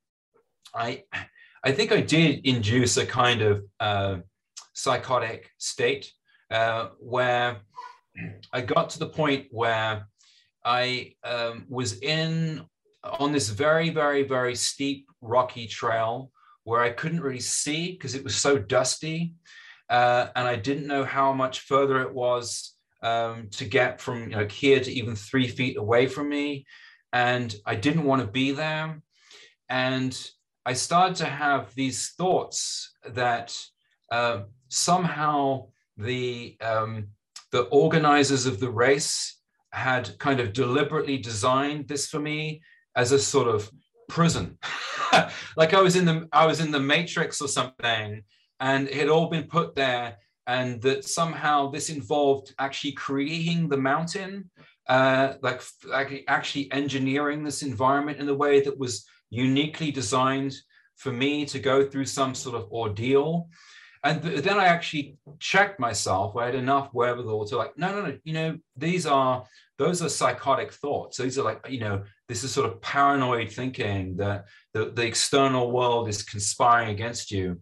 [0.75, 1.05] I
[1.65, 4.19] I think I did induce a kind of uh,
[4.73, 6.13] psychotic state
[6.51, 7.59] uh, where
[8.53, 10.07] I got to the point where
[10.65, 12.67] I um, was in
[13.03, 16.31] on this very, very, very steep rocky trail
[16.65, 19.35] where I couldn't really see because it was so dusty
[19.91, 24.37] uh, and I didn't know how much further it was um, to get from you
[24.37, 26.65] know, here to even three feet away from me,
[27.13, 29.03] and I didn't want to be there,
[29.69, 30.17] and
[30.65, 33.57] I started to have these thoughts that
[34.13, 37.09] uh, somehow the um,
[37.51, 39.41] the organizers of the race
[39.73, 42.63] had kind of deliberately designed this for me
[42.95, 43.69] as a sort of
[44.11, 44.59] prison.
[45.57, 48.23] Like i was in the i was in the matrix or something
[48.61, 53.77] and it had all been put there and that somehow this involved actually creating the
[53.77, 54.51] mountain
[54.89, 60.55] uh, like, like actually engineering this environment in a way that was uniquely designed
[60.97, 63.49] for me to go through some sort of ordeal
[64.05, 68.07] and th- then i actually checked myself i had enough wherewithal to like no no
[68.07, 69.45] no you know these are
[69.79, 74.17] those are psychotic thoughts these are like you know this is sort of paranoid thinking
[74.17, 77.59] that the, the external world is conspiring against you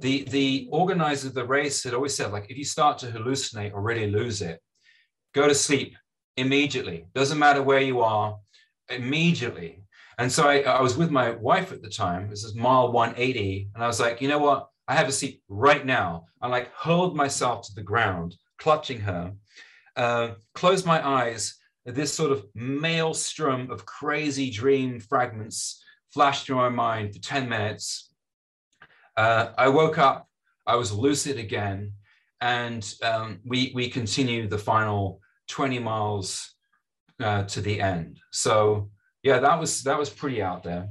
[0.00, 3.72] the the organizer of the race had always said, like, if you start to hallucinate
[3.72, 4.60] or really lose it,
[5.34, 5.96] go to sleep
[6.36, 7.06] immediately.
[7.14, 8.38] Doesn't matter where you are,
[8.88, 9.82] immediately.
[10.18, 12.28] And so I, I was with my wife at the time.
[12.28, 13.70] This is mile 180.
[13.74, 14.68] And I was like, you know what?
[14.92, 16.26] I have a seat right now.
[16.42, 19.32] I like hurled myself to the ground, clutching her,
[19.96, 21.54] uh, closed my eyes.
[21.86, 25.82] This sort of maelstrom of crazy dream fragments
[26.12, 28.10] flashed through my mind for 10 minutes
[29.16, 30.28] Uh, I woke up,
[30.66, 31.94] I was lucid again,
[32.40, 36.54] and um, we we continued the final 20 miles
[37.18, 38.20] uh, to the end.
[38.30, 38.90] So
[39.22, 40.88] yeah, that was that was pretty out there.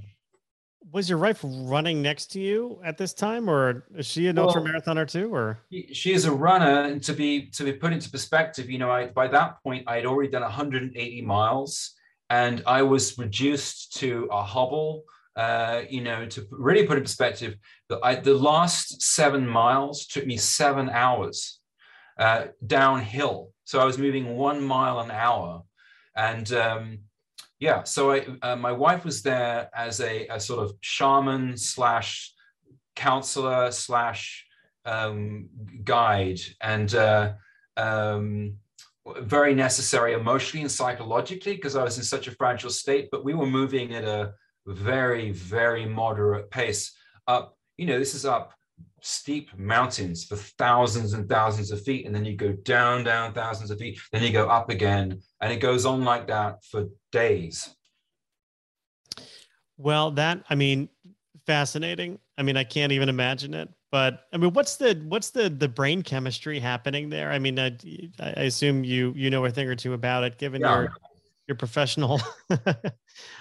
[0.91, 4.47] Was your wife running next to you at this time, or is she an well,
[4.47, 5.33] ultra marathoner too?
[5.33, 5.59] Or
[5.93, 9.07] she is a runner, and to be to be put into perspective, you know, I
[9.07, 11.93] by that point I had already done 180 miles,
[12.29, 15.03] and I was reduced to a hobble.
[15.35, 17.55] Uh, you know, to really put in perspective,
[17.87, 21.61] the, I, the last seven miles took me seven hours
[22.19, 23.51] uh, downhill.
[23.63, 25.63] So I was moving one mile an hour,
[26.15, 26.99] and um,
[27.61, 32.33] yeah, so I, uh, my wife was there as a, a sort of shaman slash
[32.95, 34.47] counselor slash
[34.83, 35.47] um,
[35.83, 37.33] guide, and uh,
[37.77, 38.55] um,
[39.19, 43.09] very necessary emotionally and psychologically because I was in such a fragile state.
[43.11, 44.33] But we were moving at a
[44.65, 46.97] very, very moderate pace
[47.27, 47.55] up.
[47.77, 48.55] You know, this is up
[49.01, 53.71] steep mountains for thousands and thousands of feet and then you go down down thousands
[53.71, 57.75] of feet then you go up again and it goes on like that for days.
[59.77, 60.89] Well that i mean
[61.45, 62.19] fascinating.
[62.37, 65.67] I mean i can't even imagine it but i mean what's the what's the the
[65.67, 67.31] brain chemistry happening there?
[67.31, 67.75] I mean i,
[68.19, 70.81] I assume you you know a thing or two about it given yeah.
[70.81, 70.91] your
[71.51, 72.21] your professional.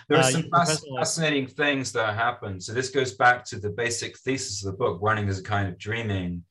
[0.09, 4.19] There are uh, some fascinating things that happen so this goes back to the basic
[4.19, 6.43] thesis of the book running as a kind of dreaming.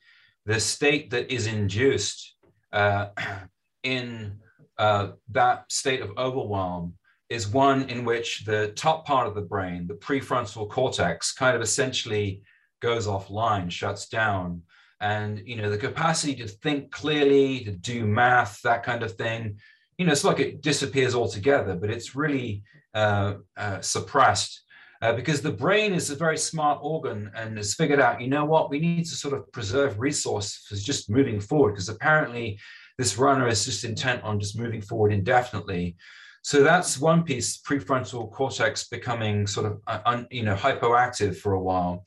[0.46, 2.36] The state that is induced
[2.72, 3.08] uh,
[3.84, 4.40] in
[4.78, 6.94] uh, that state of overwhelm
[7.30, 11.62] is one in which the top part of the brain, the prefrontal cortex, kind of
[11.62, 12.42] essentially
[12.82, 14.62] goes offline, shuts down.
[15.02, 19.60] And you know, the capacity to think clearly, to do math, that kind of thing,
[20.00, 22.64] you know, it's like it disappears altogether, but it's really
[22.96, 24.64] uh, uh, suppressed.
[25.02, 28.44] Uh, because the brain is a very smart organ and has figured out, you know
[28.44, 32.60] what, we need to sort of preserve resources just moving forward because apparently
[32.98, 35.96] this runner is just intent on just moving forward indefinitely.
[36.44, 41.54] So that's one piece, prefrontal cortex becoming sort of, uh, un, you know, hypoactive for
[41.54, 42.06] a while.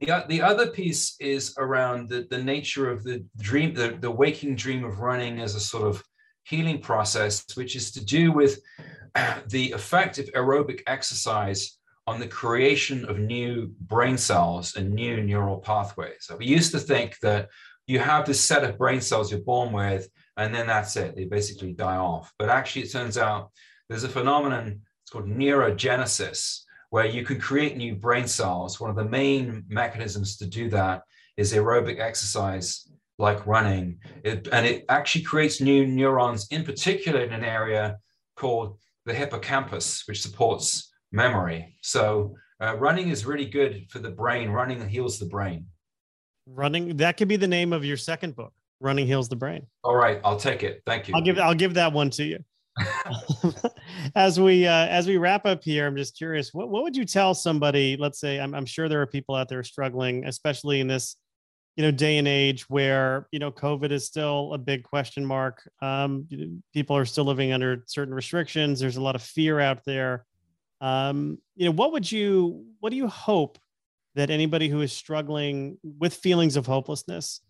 [0.00, 4.56] The, the other piece is around the, the nature of the dream, the, the waking
[4.56, 6.02] dream of running as a sort of
[6.48, 8.60] healing process, which is to do with
[9.48, 15.58] the effect of aerobic exercise on the creation of new brain cells and new neural
[15.58, 16.20] pathways.
[16.20, 17.50] So we used to think that
[17.86, 21.16] you have this set of brain cells you're born with, and then that's it.
[21.16, 22.32] They basically die off.
[22.38, 23.50] But actually, it turns out
[23.88, 28.80] there's a phenomenon, it's called neurogenesis, where you can create new brain cells.
[28.80, 31.02] One of the main mechanisms to do that
[31.36, 32.87] is aerobic exercise
[33.18, 33.98] like running.
[34.24, 37.98] It, and it actually creates new neurons, in particular in an area
[38.36, 41.76] called the hippocampus, which supports memory.
[41.82, 44.50] So uh, running is really good for the brain.
[44.50, 45.66] Running heals the brain.
[46.46, 48.52] Running that could be the name of your second book.
[48.80, 49.66] Running heals the brain.
[49.82, 50.82] All right, I'll take it.
[50.86, 51.14] Thank you.
[51.14, 52.38] I'll give I'll give that one to you.
[54.14, 56.54] as we uh, as we wrap up here, I'm just curious.
[56.54, 57.96] What what would you tell somebody?
[57.98, 61.16] Let's say I'm I'm sure there are people out there struggling, especially in this
[61.78, 65.62] you know day and age where you know covid is still a big question mark.
[65.80, 66.26] Um,
[66.74, 68.80] people are still living under certain restrictions.
[68.80, 70.26] There's a lot of fear out there.
[70.80, 73.58] Um, you know what would you what do you hope
[74.16, 77.42] that anybody who is struggling with feelings of hopelessness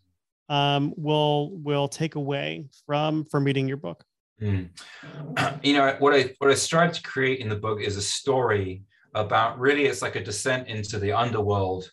[0.50, 4.04] um, will will take away from from reading your book?
[4.42, 4.68] Mm.
[5.64, 8.84] you know what i what i strive to create in the book is a story
[9.14, 11.90] about really it's like a descent into the underworld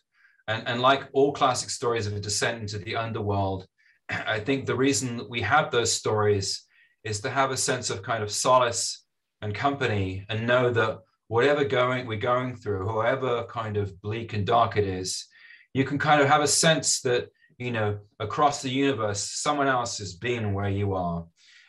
[0.48, 3.66] and, and like all classic stories of a descent into the underworld,
[4.08, 6.64] I think the reason we have those stories
[7.04, 9.04] is to have a sense of kind of solace
[9.42, 14.46] and company and know that whatever going we're going through, however kind of bleak and
[14.46, 15.26] dark it is,
[15.74, 17.28] you can kind of have a sense that,
[17.58, 21.24] you know, across the universe, someone else has been where you are.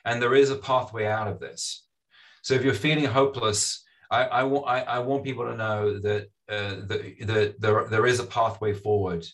[0.06, 1.86] And there is a pathway out of this.
[2.42, 6.30] So if you're feeling hopeless, I, I, want, I, I want people to know that
[6.50, 9.26] uh, the, the, there, there is a pathway forward.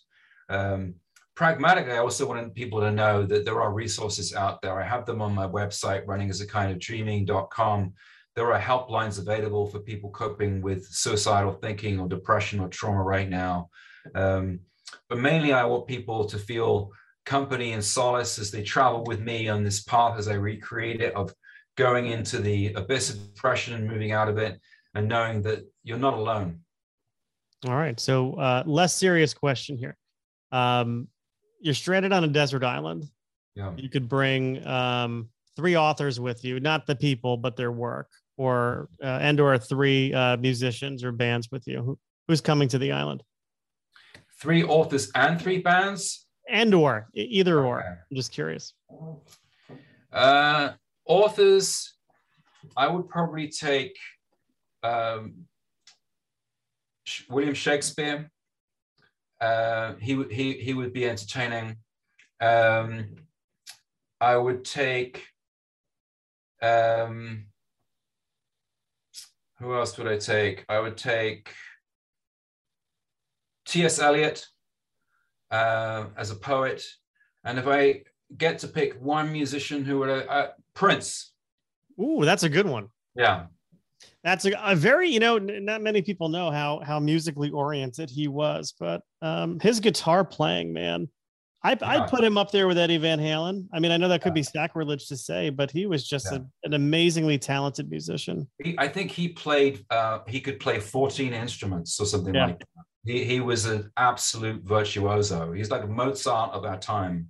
[0.50, 0.96] Um,
[1.36, 4.80] pragmatically, I also want people to know that there are resources out there.
[4.80, 7.94] I have them on my website, running as a kind of dreaming.com.
[8.36, 13.30] There are helplines available for people coping with suicidal thinking or depression or trauma right
[13.30, 13.70] now.
[14.16, 14.62] Um,
[15.08, 16.92] but mainly, I want people to feel
[17.26, 21.16] company and solace as they travel with me on this path as I recreate it
[21.16, 21.34] of
[21.76, 24.60] going into the abyss of depression and moving out of it
[24.96, 26.60] and knowing that you're not alone.
[27.66, 28.00] All right.
[28.00, 29.98] So, uh, less serious question here.
[30.52, 31.08] Um,
[31.62, 33.06] you're stranded on a desert island.
[33.56, 33.72] Yeah.
[33.78, 38.90] You could bring um, three authors with you, not the people, but their work, or
[39.02, 41.82] uh, and or three uh, musicians or bands with you.
[41.82, 43.24] Who, who's coming to the island?
[44.44, 46.28] three authors and three bands?
[46.50, 47.80] And or either or.
[47.80, 47.88] Okay.
[47.88, 48.74] I'm just curious.
[50.12, 50.72] Uh,
[51.06, 51.94] authors,
[52.78, 53.98] I would probably take
[54.84, 55.46] um,
[57.30, 58.30] William Shakespeare.
[59.40, 61.78] Uh, he would he he would be entertaining.
[62.40, 63.16] Um,
[64.22, 65.26] I would take.
[66.62, 67.48] Um,
[69.60, 70.66] who else would I take?
[70.70, 71.54] I would take
[73.66, 74.00] T.S.
[74.00, 74.46] Eliot
[75.52, 76.84] uh, as a poet,
[77.44, 78.04] and if I
[78.38, 81.32] get to pick one musician who would uh, Prince.
[82.02, 82.88] Ooh, that's a good one.
[83.16, 83.46] Yeah,
[84.24, 88.10] That's a, a very, you know, n- not many people know how how musically oriented
[88.10, 91.08] he was, but um, his guitar playing, man,
[91.64, 91.78] I Yeah.
[92.04, 93.68] I'd put him up there with Eddie Van Halen.
[93.72, 96.40] I mean, I know that could be sacrilege to say, but he was just Yeah.
[96.40, 98.48] a, an amazingly talented musician.
[98.64, 99.86] he, I think he played.
[99.92, 102.48] Uh, he could play fourteen instruments or something Yeah.
[102.48, 102.68] like that.
[103.06, 105.52] He he was an absolute virtuoso.
[105.52, 107.30] He's like Mozart of our time.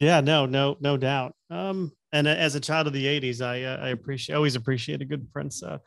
[0.00, 1.34] Yeah, no, no, no doubt.
[1.50, 5.04] Um, and as a child of the '80s, I uh, I appreciate always appreciate a
[5.04, 5.78] good Prince, uh,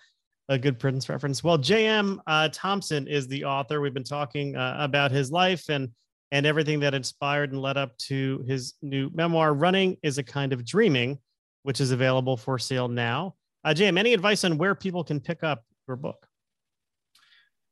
[0.49, 1.43] a good Prince reference.
[1.43, 2.21] Well, J.M.
[2.27, 3.81] Uh, Thompson is the author.
[3.81, 5.89] We've been talking uh, about his life and
[6.31, 9.53] and everything that inspired and led up to his new memoir.
[9.53, 11.19] Running is a kind of dreaming,
[11.63, 13.35] which is available for sale now.
[13.63, 16.27] Uh, J.M., any advice on where people can pick up your book?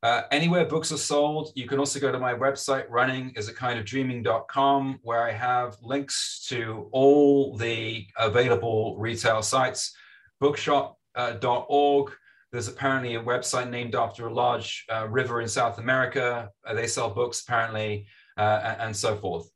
[0.03, 3.53] Uh, anywhere books are sold, you can also go to my website, running is a
[3.53, 9.95] kind of dreaming.com, where I have links to all the available retail sites,
[10.39, 12.11] bookshop.org.
[12.51, 16.49] There's apparently a website named after a large uh, river in South America.
[16.65, 19.49] Uh, they sell books apparently, uh, and, so forth.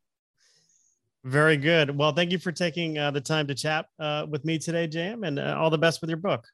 [1.24, 1.98] Very good.
[1.98, 5.24] Well, thank you for taking uh, the time to chat uh, with me today, Jam,
[5.24, 6.46] and uh, all the best with your book.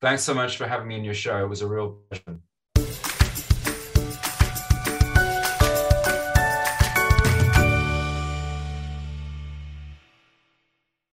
[0.00, 1.44] Thanks so much for having me in your show.
[1.44, 2.40] It was a real pleasure.